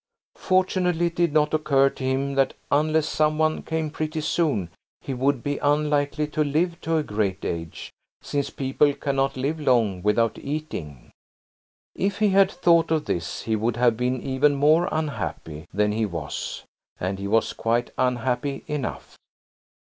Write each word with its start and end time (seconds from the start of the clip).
Fortunately 0.39 1.05
it 1.05 1.15
did 1.15 1.31
not 1.31 1.53
occur 1.53 1.87
to 1.91 2.03
him 2.03 2.33
that 2.33 2.55
unless 2.71 3.07
some 3.07 3.37
one 3.37 3.61
came 3.61 3.91
pretty 3.91 4.19
soon 4.21 4.71
he 4.99 5.13
would 5.13 5.43
be 5.43 5.59
unlikely 5.59 6.25
to 6.29 6.43
live 6.43 6.81
to 6.81 6.97
a 6.97 7.03
great 7.03 7.45
age, 7.45 7.91
since 8.19 8.49
people 8.49 8.95
cannot 8.95 9.37
live 9.37 9.59
long 9.59 10.01
without 10.01 10.39
eating. 10.39 11.11
If 11.93 12.17
he 12.17 12.29
had 12.29 12.49
thought 12.49 12.89
of 12.89 13.05
this 13.05 13.43
he 13.43 13.55
would 13.55 13.77
have 13.77 13.95
been 13.95 14.19
even 14.23 14.55
more 14.55 14.89
unhappy 14.91 15.67
than 15.71 15.91
he 15.91 16.07
was–and 16.07 17.19
he 17.19 17.27
was 17.27 17.53
quite 17.53 17.91
unhappy 17.95 18.63
enough. 18.65 19.17